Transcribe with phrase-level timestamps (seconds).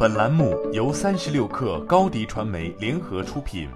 [0.00, 3.68] 本栏目由三十六氪高低传媒联合出品。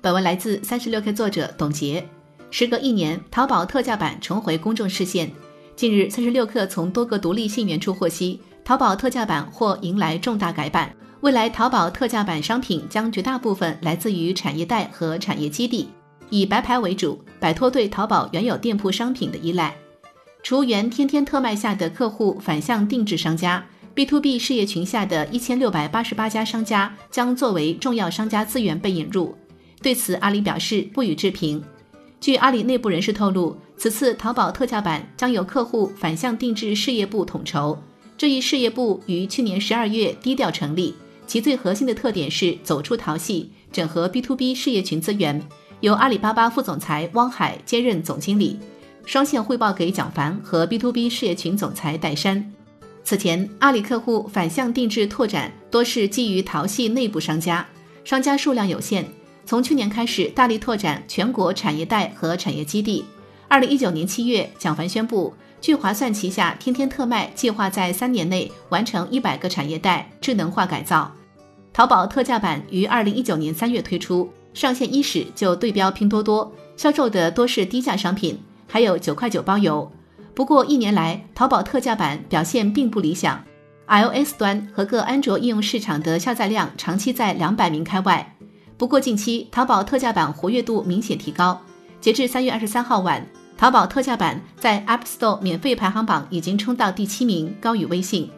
[0.00, 2.06] 本文来自三十六 K 作者董洁。
[2.52, 5.28] 时隔一年，淘宝特价版重回公众视线。
[5.74, 10.94] 近日，三十六氪从多个独立信源处获悉，淘宝特价版或迎来重大改版。
[11.22, 15.88] 未来，淘宝特价版商品将绝大部分来自于产业带和产业基地，
[16.30, 19.74] 以白牌为主，摆脱对淘宝原有店铺商品的依赖。
[20.44, 29.34] 除原天天特卖下的客户反向定制商家，B to B 事业群下的一千六百八十八家商家将作为重要商家资源被引入。
[29.80, 31.64] 对此，阿里表示不予置评。
[32.20, 37.78] 据阿里内部人士透露，此次淘宝特价版将由客户反向定制事业部统筹。
[38.18, 40.94] 这一事业部于去年十二月低调成立，
[41.26, 45.42] 其最核心的特点是走出淘系，整合 B to B 事业群资源，
[45.80, 48.58] 由阿里巴巴副总裁汪海接任总经理。
[49.06, 52.52] 双线汇报给蒋凡和 B to B 事业群总裁戴珊。
[53.02, 57.66] 此前，阿里客户反向定制拓展多是基于淘系内部商家，
[58.02, 59.06] 商家数量有限。
[59.44, 63.04] 从去年开始，大力拓展全国产业带和产业基地。
[63.46, 71.12] 二零一九年七月，蒋凡宣布，聚划算旗下天天特卖计划在三年内完成一百个产业带智能化改造。
[71.74, 78.38] 淘宝特价版于二零一九年三月推出，上线伊始就对标拼多多，销售的多是低价商品。
[78.74, 79.88] 还有九块九包邮，
[80.34, 83.40] 不过一年来淘宝特价版表现并不理想
[83.86, 88.36] ，iOS 端和各安卓应用市场的下载量长期在两百名开外。
[88.76, 91.62] 不过近期淘宝特价版活跃度明显提高，
[92.00, 93.24] 截至三月二十三号晚，
[93.56, 98.28] 淘宝特价版在 App Store 免费排行榜已经冲到第七名，高于微信。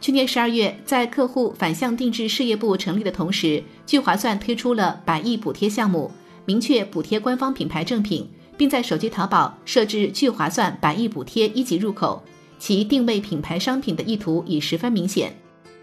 [0.00, 6.08] 去年十二月，在客户反向定制事业部成立的同时，聚划算推出了百亿补贴项目，
[6.44, 8.30] 明确补贴官方品牌正品。
[8.62, 12.22] 并在手机淘宝设置聚划算百亿补贴一级入口，
[12.60, 15.34] 其定位品牌商品的意图已十分明显。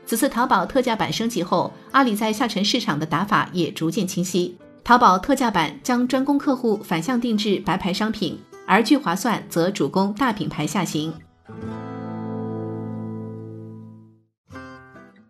[0.05, 4.57] 此次淘宝特价版升级后，阿里在下沉市场的打法也逐渐清晰。
[4.81, 11.13] 淘宝特价版将专攻客户反向定制白牌商品，而聚划算则主攻大品牌下行。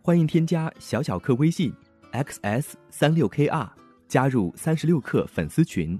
[0.03, 1.73] 欢迎添加小小客微信
[2.13, 3.67] xs 三六 kr，
[4.07, 5.99] 加入三十六氪粉丝群。